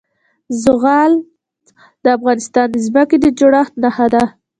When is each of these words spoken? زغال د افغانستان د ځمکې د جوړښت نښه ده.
زغال 0.63 1.11
د 2.03 2.05
افغانستان 2.17 2.67
د 2.71 2.75
ځمکې 2.85 3.17
د 3.21 3.25
جوړښت 3.39 3.73
نښه 3.83 4.07
ده. 4.13 4.23